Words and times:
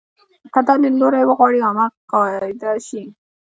که 0.53 0.59
دا 0.67 0.73
لیدلوری 0.83 1.23
وغواړي 1.29 1.59
عامه 1.67 1.85
قاعده 2.11 2.71
شي. 2.87 3.03